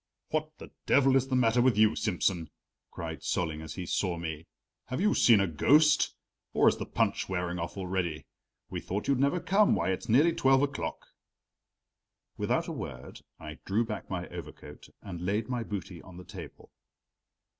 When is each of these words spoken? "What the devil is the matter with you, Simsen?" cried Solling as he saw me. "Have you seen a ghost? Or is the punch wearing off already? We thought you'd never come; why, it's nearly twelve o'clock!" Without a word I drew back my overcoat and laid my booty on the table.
"What 0.29 0.57
the 0.57 0.71
devil 0.87 1.15
is 1.15 1.27
the 1.27 1.35
matter 1.35 1.61
with 1.61 1.77
you, 1.77 1.89
Simsen?" 1.95 2.47
cried 2.89 3.19
Solling 3.21 3.61
as 3.61 3.75
he 3.75 3.85
saw 3.85 4.17
me. 4.17 4.47
"Have 4.85 4.99
you 4.99 5.13
seen 5.13 5.39
a 5.39 5.45
ghost? 5.45 6.15
Or 6.53 6.67
is 6.67 6.77
the 6.77 6.87
punch 6.87 7.29
wearing 7.29 7.59
off 7.59 7.77
already? 7.77 8.25
We 8.67 8.79
thought 8.81 9.07
you'd 9.07 9.19
never 9.19 9.39
come; 9.39 9.75
why, 9.75 9.91
it's 9.91 10.09
nearly 10.09 10.33
twelve 10.33 10.63
o'clock!" 10.63 11.05
Without 12.35 12.67
a 12.67 12.71
word 12.71 13.21
I 13.39 13.59
drew 13.63 13.85
back 13.85 14.09
my 14.09 14.27
overcoat 14.29 14.87
and 15.03 15.21
laid 15.23 15.49
my 15.49 15.61
booty 15.61 16.01
on 16.01 16.17
the 16.17 16.25
table. 16.25 16.71